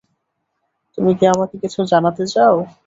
[0.97, 2.55] তুমি কি আমাকে কিছু জানাতে চাও?